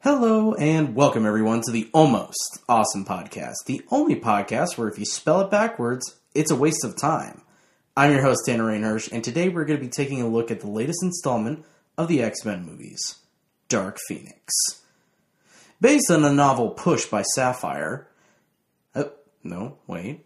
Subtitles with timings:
[0.00, 5.04] Hello and welcome everyone to the Almost Awesome Podcast, the only podcast where if you
[5.04, 7.42] spell it backwards, it's a waste of time.
[7.96, 10.58] I'm your host, Tanner Rainhirsch, and today we're going to be taking a look at
[10.58, 11.64] the latest installment
[11.96, 13.18] of the X Men movies,
[13.68, 14.52] Dark Phoenix.
[15.80, 18.08] Based on a novel Push by Sapphire.
[18.96, 19.12] Oh,
[19.44, 20.24] no, wait.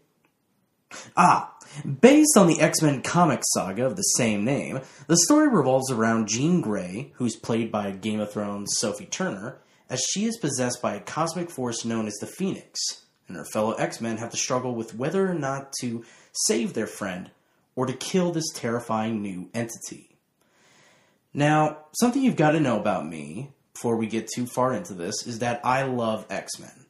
[1.17, 1.55] Ah,
[2.01, 6.29] based on the X Men comic saga of the same name, the story revolves around
[6.29, 9.59] Jean Grey, who's played by Game of Thrones Sophie Turner,
[9.91, 12.79] as she is possessed by a cosmic force known as the Phoenix,
[13.27, 16.87] and her fellow X Men have to struggle with whether or not to save their
[16.87, 17.31] friend
[17.77, 20.17] or to kill this terrifying new entity.
[21.35, 25.27] Now, something you've got to know about me before we get too far into this
[25.27, 26.87] is that I love X Men.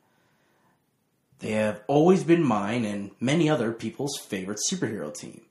[1.40, 5.42] They have always been mine and many other people's favorite superhero team.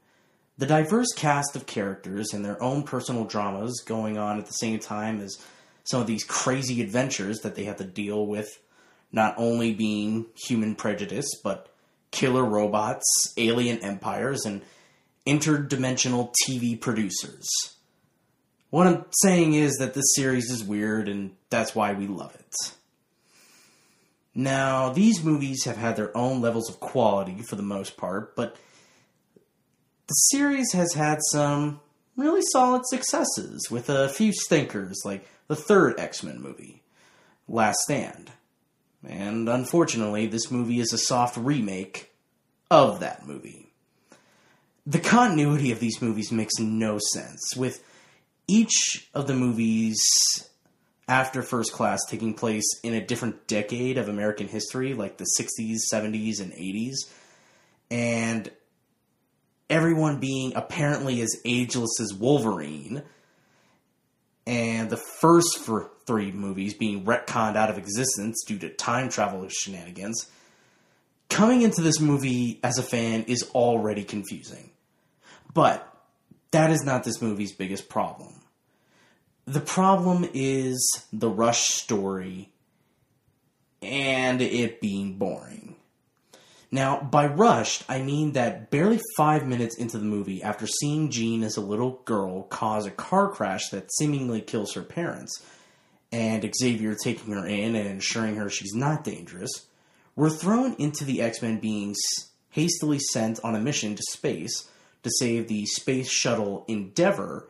[0.57, 4.79] The diverse cast of characters and their own personal dramas going on at the same
[4.79, 5.37] time as
[5.83, 8.59] some of these crazy adventures that they have to deal with,
[9.11, 11.73] not only being human prejudice, but
[12.11, 13.05] killer robots,
[13.37, 14.61] alien empires, and
[15.25, 17.47] interdimensional TV producers.
[18.69, 22.73] What I'm saying is that this series is weird, and that's why we love it.
[24.39, 28.55] Now, these movies have had their own levels of quality for the most part, but
[30.05, 31.79] the series has had some
[32.15, 36.83] really solid successes with a few stinkers like the third X Men movie,
[37.47, 38.29] Last Stand.
[39.03, 42.11] And unfortunately, this movie is a soft remake
[42.69, 43.71] of that movie.
[44.85, 47.83] The continuity of these movies makes no sense, with
[48.47, 49.99] each of the movies
[51.07, 55.77] after First Class taking place in a different decade of American history, like the 60s,
[55.91, 56.95] 70s, and 80s,
[57.89, 58.51] and
[59.69, 63.03] everyone being apparently as ageless as Wolverine,
[64.45, 69.47] and the first for three movies being retconned out of existence due to time travel
[69.49, 70.29] shenanigans.
[71.29, 74.71] Coming into this movie as a fan is already confusing.
[75.53, 75.85] But
[76.51, 78.36] that is not this movie's biggest problem.
[79.47, 82.49] The problem is the rush story
[83.81, 85.77] and it being boring.
[86.69, 91.43] Now, by rushed, I mean that barely five minutes into the movie, after seeing Jean
[91.43, 95.41] as a little girl cause a car crash that seemingly kills her parents,
[96.11, 99.67] and Xavier taking her in and ensuring her she's not dangerous,
[100.17, 101.95] we're thrown into the X Men being
[102.49, 104.69] hastily sent on a mission to space
[105.03, 107.47] to save the space shuttle Endeavour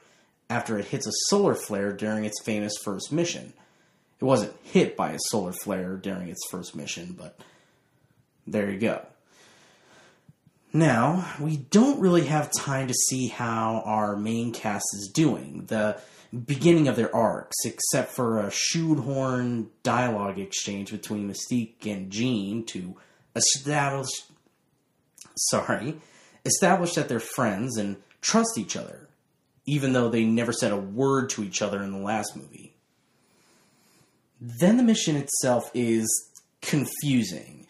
[0.50, 3.54] after it hits a solar flare during its famous first mission.
[4.20, 7.40] It wasn't hit by a solar flare during its first mission, but
[8.46, 9.06] there you go.
[10.74, 16.00] Now, we don't really have time to see how our main cast is doing, the
[16.46, 22.96] beginning of their arcs, except for a shoehorn dialogue exchange between Mystique and Jean to
[23.36, 24.10] establish
[25.38, 26.00] sorry,
[26.46, 29.08] establish that they're friends and trust each other,
[29.68, 32.74] even though they never said a word to each other in the last movie.
[34.42, 36.08] Then the mission itself is
[36.62, 37.68] confusing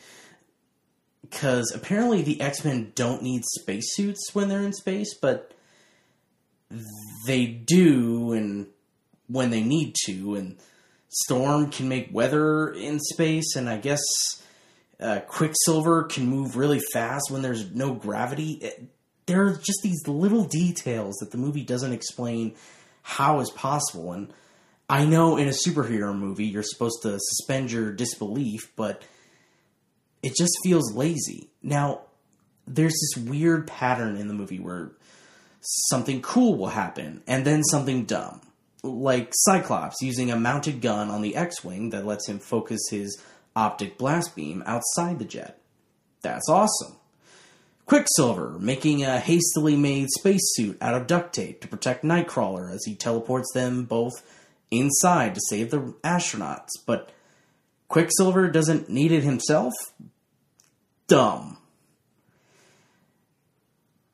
[1.21, 5.51] because apparently the X Men don't need spacesuits when they're in space, but
[7.25, 8.67] they do, and
[9.27, 10.57] when they need to, and
[11.09, 14.01] Storm can make weather in space, and I guess
[14.99, 18.53] uh, Quicksilver can move really fast when there's no gravity.
[18.53, 18.83] It,
[19.27, 22.55] there are just these little details that the movie doesn't explain
[23.03, 24.33] how is possible, and
[24.89, 29.03] I know in a superhero movie you're supposed to suspend your disbelief, but
[30.23, 31.49] it just feels lazy.
[31.61, 32.01] Now,
[32.65, 34.91] there's this weird pattern in the movie where
[35.61, 38.41] something cool will happen and then something dumb.
[38.83, 43.21] Like Cyclops using a mounted gun on the X Wing that lets him focus his
[43.55, 45.59] optic blast beam outside the jet.
[46.21, 46.95] That's awesome.
[47.87, 52.95] Quicksilver making a hastily made spacesuit out of duct tape to protect Nightcrawler as he
[52.95, 54.21] teleports them both
[54.69, 57.11] inside to save the astronauts, but
[57.87, 59.73] Quicksilver doesn't need it himself?
[61.07, 61.59] Dumb.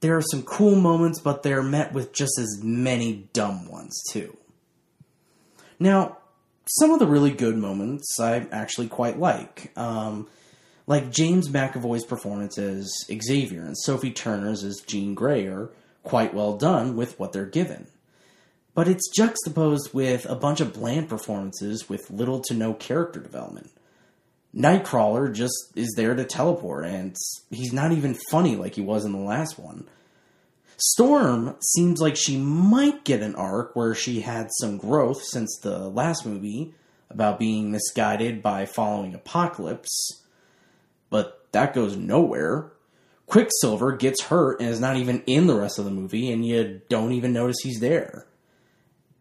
[0.01, 4.37] There are some cool moments, but they're met with just as many dumb ones, too.
[5.79, 6.17] Now,
[6.67, 9.71] some of the really good moments I actually quite like.
[9.75, 10.27] Um,
[10.85, 15.69] like James McAvoy's performance as Xavier and Sophie Turner's as Jean Grey are
[16.03, 17.87] quite well done with what they're given
[18.75, 23.71] but it's juxtaposed with a bunch of bland performances with little to no character development.
[24.55, 27.15] Nightcrawler just is there to teleport, and
[27.49, 29.87] he's not even funny like he was in the last one.
[30.77, 35.87] Storm seems like she might get an arc where she had some growth since the
[35.87, 36.73] last movie
[37.09, 40.22] about being misguided by following Apocalypse,
[41.13, 42.71] but that goes nowhere.
[43.27, 46.81] Quicksilver gets hurt and is not even in the rest of the movie, and you
[46.89, 48.25] don't even notice he's there.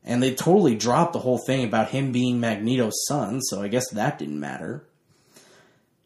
[0.02, 3.90] And they totally dropped the whole thing about him being Magneto's son, so I guess
[3.90, 4.86] that didn't matter.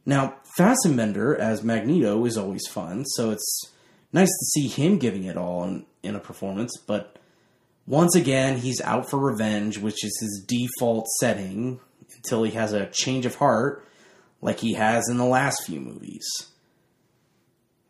[0.05, 3.71] Now, Fassbender as Magneto is always fun, so it's
[4.13, 7.17] nice to see him giving it all in, in a performance, but
[7.87, 11.79] once again, he's out for revenge, which is his default setting
[12.17, 13.87] until he has a change of heart,
[14.47, 16.25] like he has in the last few movies.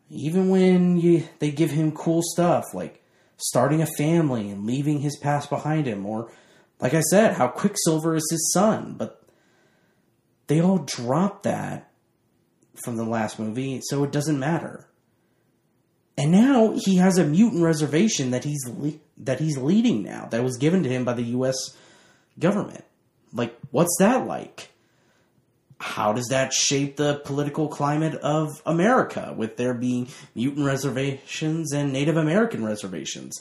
[0.09, 3.03] Even when you, they give him cool stuff, like
[3.37, 6.31] starting a family and leaving his past behind him, or,
[6.79, 9.21] like I said, how Quicksilver is his son, but
[10.47, 11.91] they all drop that
[12.83, 14.87] from the last movie, so it doesn't matter.
[16.17, 20.43] And now he has a mutant reservation that he's le- that he's leading now that
[20.43, 21.55] was given to him by the U.S.
[22.39, 22.83] government.
[23.31, 24.71] Like, what's that like?
[25.79, 31.93] How does that shape the political climate of America with there being mutant reservations and
[31.93, 33.39] Native American reservations?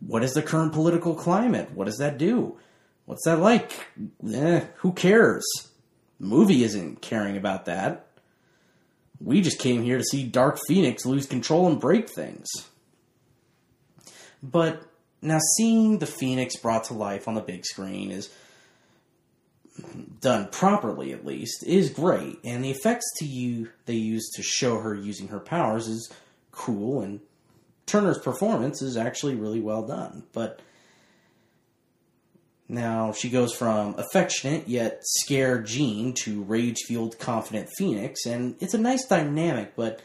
[0.00, 1.72] What is the current political climate?
[1.72, 2.56] What does that do?
[3.04, 3.72] What's that like?
[4.32, 5.44] Eh, who cares?
[6.20, 8.06] The movie isn't caring about that.
[9.20, 12.48] We just came here to see Dark Phoenix lose control and break things.
[14.42, 14.82] But
[15.20, 18.28] now seeing the Phoenix brought to life on the big screen is
[20.20, 22.38] done properly at least is great.
[22.44, 26.12] And the effects to you they use to show her using her powers is
[26.50, 27.20] cool and
[27.86, 30.22] Turner's performance is actually really well done.
[30.32, 30.60] But
[32.68, 38.72] now, she goes from affectionate yet scared Jean to rage fueled confident Phoenix, and it's
[38.72, 40.00] a nice dynamic, but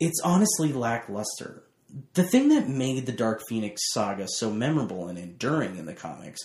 [0.00, 1.62] it's honestly lackluster.
[2.14, 6.40] The thing that made the Dark Phoenix saga so memorable and enduring in the comics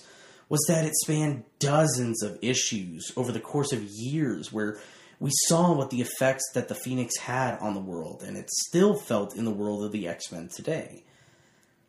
[0.50, 4.78] was that it spanned dozens of issues over the course of years where
[5.20, 8.96] we saw what the effects that the Phoenix had on the world, and it's still
[8.96, 11.04] felt in the world of the X Men today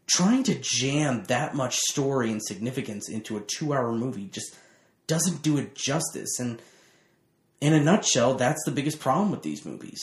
[0.06, 4.57] trying to jam that much story and significance into a two hour movie just
[5.07, 6.39] doesn't do it justice.
[6.39, 6.61] And
[7.61, 10.00] in a nutshell, that's the biggest problem with these movies.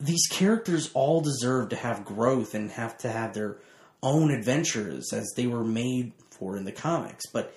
[0.00, 3.56] These characters all deserve to have growth and have to have their
[4.02, 7.24] own adventures as they were made for in the comics.
[7.32, 7.52] But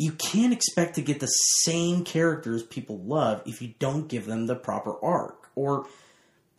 [0.00, 4.46] you can't expect to get the same characters people love if you don't give them
[4.46, 5.86] the proper arc or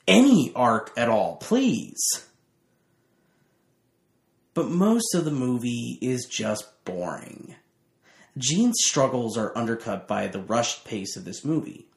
[0.08, 1.98] any arc at all, please
[4.54, 7.56] but most of the movie is just boring.
[8.38, 11.88] Jean's struggles are undercut by the rushed pace of this movie.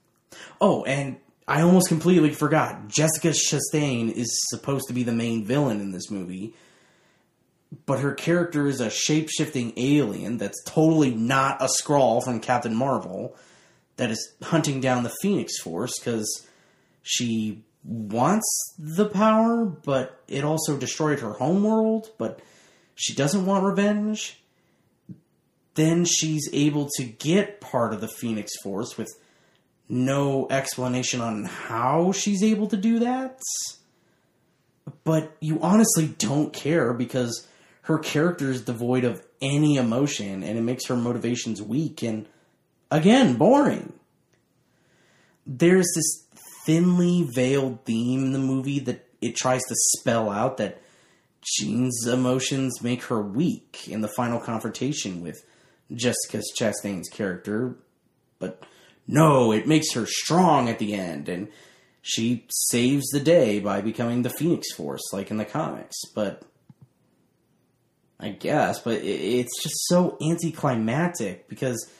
[0.60, 2.88] Oh, and I almost completely forgot.
[2.88, 6.54] Jessica Chastain is supposed to be the main villain in this movie,
[7.86, 12.74] but her character is a shape shifting alien that's totally not a Skrull from Captain
[12.74, 13.36] Marvel
[13.96, 16.46] that is hunting down the Phoenix Force because
[17.02, 18.46] she wants
[18.78, 22.40] the power, but it also destroyed her homeworld, but
[22.94, 24.40] she doesn't want revenge.
[25.74, 29.12] Then she's able to get part of the Phoenix Force with
[29.88, 33.40] no explanation on how she's able to do that.
[35.02, 37.46] But you honestly don't care because
[37.84, 42.26] her character is devoid of any emotion and it makes her motivations weak and,
[42.90, 43.92] again, boring.
[45.46, 46.26] There's this
[46.64, 50.80] thinly veiled theme in the movie that it tries to spell out that
[51.42, 55.44] Jean's emotions make her weak in the final confrontation with
[55.94, 57.76] Jessica Chastain's character,
[58.38, 58.62] but
[59.06, 61.48] no, it makes her strong at the end, and
[62.00, 65.96] she saves the day by becoming the Phoenix Force, like in the comics.
[66.14, 66.42] But
[68.24, 71.90] I guess, but it's just so anticlimactic because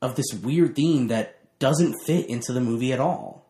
[0.00, 3.48] of this weird theme that doesn't fit into the movie at all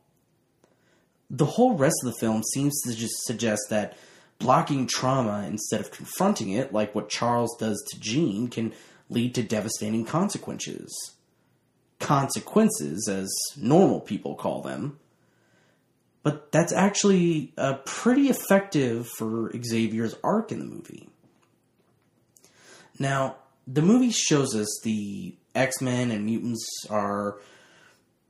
[1.31, 3.97] the whole rest of the film seems to just suggest that
[4.39, 8.73] blocking trauma instead of confronting it, like what Charles does to Jean, can
[9.11, 11.15] lead to devastating consequences.
[11.99, 14.99] Consequences, as normal people call them.
[16.23, 21.09] But that's actually uh, pretty effective for Xavier's arc in the movie.
[22.99, 23.37] Now,
[23.67, 27.39] the movie shows us the X Men and mutants are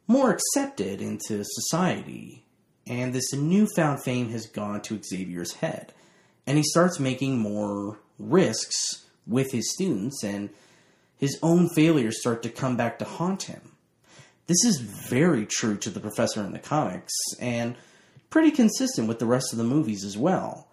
[0.06, 2.44] more accepted into society
[2.88, 5.92] and this newfound fame has gone to Xavier's head.
[6.46, 10.48] And he starts making more risks with his students, and
[11.18, 13.72] his own failures start to come back to haunt him.
[14.46, 17.76] this is very true to the professor in the comics and
[18.30, 20.68] pretty consistent with the rest of the movies as well.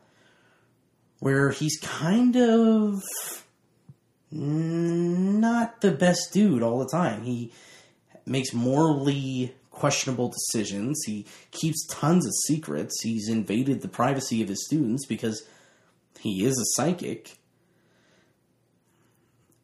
[1.19, 3.03] Where he's kind of
[4.35, 7.23] not the best dude all the time.
[7.23, 7.51] He
[8.25, 11.01] makes morally questionable decisions.
[11.05, 13.01] He keeps tons of secrets.
[13.01, 15.43] He's invaded the privacy of his students because
[16.19, 17.37] he is a psychic.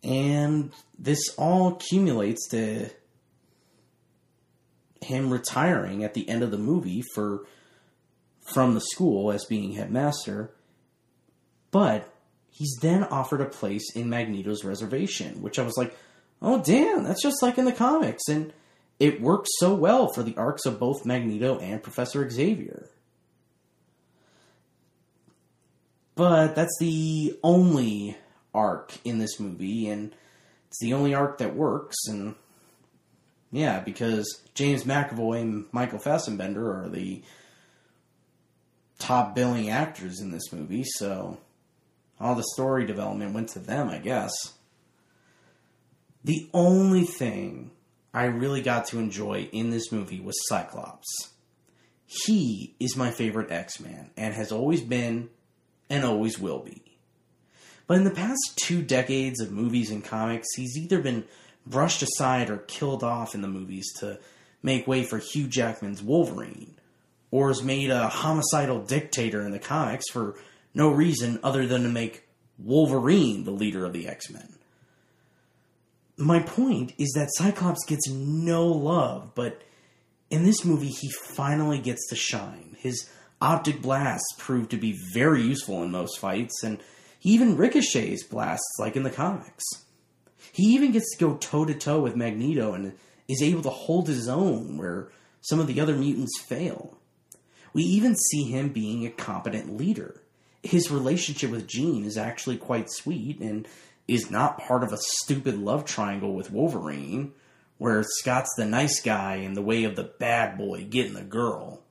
[0.04, 2.90] And this all accumulates to
[5.01, 7.46] him retiring at the end of the movie for
[8.54, 10.51] from the school as being headmaster.
[11.72, 12.11] But
[12.62, 15.98] he's then offered a place in Magneto's reservation, which I was like,
[16.44, 18.27] oh damn, that's just like in the comics.
[18.30, 18.53] And
[19.00, 22.88] it works so well for the arcs of both Magneto and Professor Xavier.
[26.13, 28.15] But that's the only
[28.53, 30.13] arc in this movie, and
[30.68, 32.36] it's the only arc that works, and
[33.51, 37.24] yeah, because James McAvoy and Michael Fassbender are the
[39.00, 41.39] top billing actors in this movie, so
[42.22, 44.32] all the story development went to them, I guess.
[46.24, 47.72] The only thing
[48.13, 51.08] I really got to enjoy in this movie was Cyclops.
[52.06, 55.30] He is my favorite X Man and has always been
[55.90, 56.84] and always will be.
[57.88, 61.25] But in the past two decades of movies and comics, he's either been
[61.66, 64.20] brushed aside or killed off in the movies to
[64.63, 66.75] make way for Hugh Jackman's Wolverine,
[67.32, 70.36] or is made a homicidal dictator in the comics for
[70.74, 74.56] no reason other than to make Wolverine the leader of the X Men.
[76.18, 79.63] My point is that Cyclops gets no love, but
[80.30, 82.75] in this movie, he finally gets to shine.
[82.80, 83.10] His
[83.42, 86.80] optic blasts prove to be very useful in most fights, and
[87.20, 89.63] he even ricochets blasts like in the comics.
[90.51, 92.94] He even gets to go toe to toe with Magneto and
[93.28, 95.10] is able to hold his own where
[95.42, 96.98] some of the other mutants fail.
[97.74, 100.21] We even see him being a competent leader.
[100.63, 103.68] His relationship with Jean is actually quite sweet and
[104.08, 107.34] is not part of a stupid love triangle with Wolverine,
[107.77, 111.82] where Scott's the nice guy in the way of the bad boy getting the girl.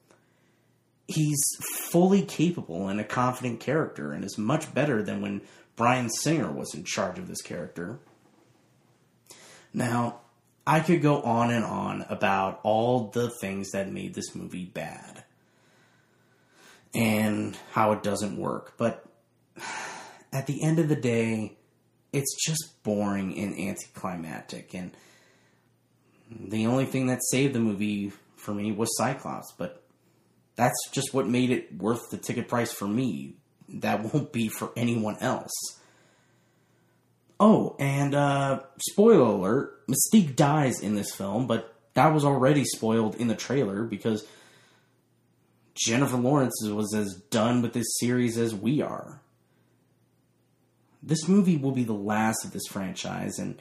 [1.08, 1.42] He's
[1.90, 5.40] fully capable and a confident character and is much better than when
[5.74, 7.98] Bryan Singer was in charge of this character.
[9.72, 10.20] Now,
[10.66, 15.19] I could go on and on about all the things that made this movie bad
[16.94, 19.04] and how it doesn't work, but
[20.32, 21.56] at the end of the day,
[22.12, 24.74] it's just boring and anticlimactic.
[24.74, 24.92] And
[26.30, 29.82] the only thing that saved the movie for me was Cyclops, but
[30.56, 33.34] that's just what made it worth the ticket price for me.
[33.68, 35.52] That won't be for anyone else.
[37.38, 43.14] Oh, and uh, spoiler alert Mystique dies in this film, but that was already spoiled
[43.16, 44.26] in the trailer because
[45.74, 49.20] Jennifer Lawrence was as done with this series as we are.
[51.02, 53.60] This movie will be the last of this franchise and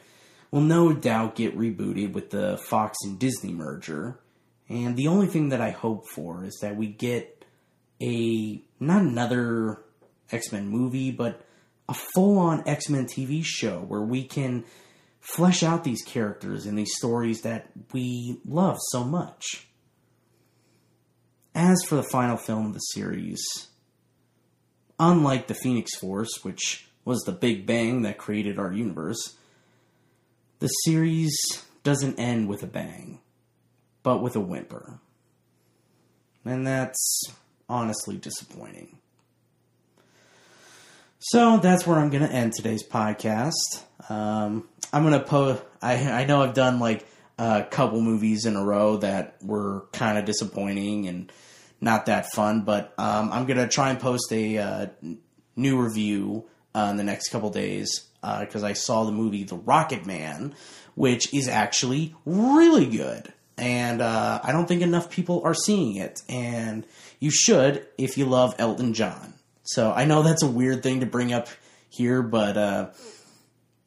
[0.50, 4.18] will no doubt get rebooted with the Fox and Disney merger.
[4.68, 7.44] And the only thing that I hope for is that we get
[8.00, 9.82] a not another
[10.30, 11.44] X Men movie, but
[11.88, 14.64] a full on X Men TV show where we can
[15.20, 19.66] flesh out these characters and these stories that we love so much.
[21.70, 23.40] As for the final film of the series,
[24.98, 29.36] unlike the Phoenix Force, which was the Big Bang that created our universe,
[30.58, 31.32] the series
[31.84, 33.20] doesn't end with a bang,
[34.02, 34.98] but with a whimper.
[36.44, 37.22] And that's
[37.68, 38.98] honestly disappointing.
[41.20, 43.84] So that's where I'm going to end today's podcast.
[44.08, 45.62] Um, I'm going to post.
[45.80, 47.06] I I know I've done like
[47.38, 51.30] a couple movies in a row that were kind of disappointing and
[51.80, 54.86] not that fun, but um, I'm going to try and post a uh,
[55.56, 56.44] new review
[56.74, 60.54] uh, in the next couple days because uh, I saw the movie The Rocket Man,
[60.94, 63.32] which is actually really good.
[63.56, 66.22] And uh, I don't think enough people are seeing it.
[66.28, 66.86] And
[67.18, 69.34] you should if you love Elton John.
[69.62, 71.48] So I know that's a weird thing to bring up
[71.88, 72.90] here, but uh,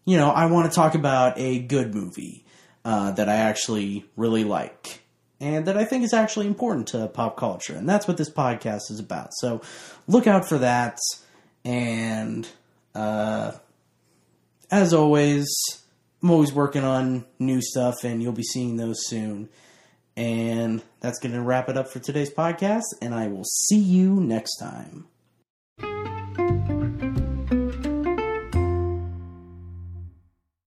[0.06, 2.46] you know, I want to talk about a good movie
[2.86, 5.03] uh, that I actually really like
[5.40, 8.90] and that I think is actually important to pop culture, and that's what this podcast
[8.90, 9.30] is about.
[9.34, 9.62] So
[10.08, 10.98] look out for that,
[11.66, 12.48] and
[12.96, 13.54] uh,
[14.72, 15.48] as always,
[16.22, 19.50] I'm always working on new stuff, and you'll be seeing those soon.
[20.16, 24.22] And that's going to wrap it up for today's podcast, and I will see you
[24.22, 25.08] next time.